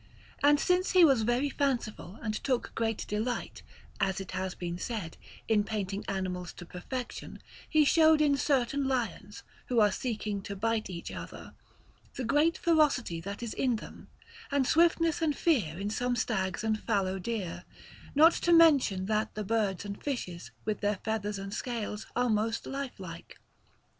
[0.41, 3.61] And since he was very fanciful and took great delight,
[3.99, 5.15] as it has been said,
[5.47, 7.37] in painting animals to perfection,
[7.69, 11.53] he showed in certain lions, who are seeking to bite each other,
[12.15, 14.07] the great ferocity that is in them,
[14.49, 17.63] and swiftness and fear in some stags and fallow deer;
[18.15, 22.65] not to mention that the birds and fishes, with their feathers and scales, are most
[22.65, 23.37] lifelike.